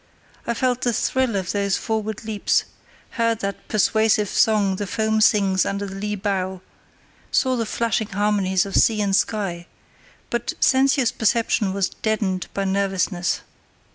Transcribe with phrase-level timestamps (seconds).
[0.47, 2.63] I felt the thrill of those forward leaps,
[3.11, 6.61] heard that persuasive song the foam sings under the lee bow,
[7.29, 9.67] saw the flashing harmonies of sea and sky;
[10.31, 13.41] but sensuous perception was deadened by nervousness.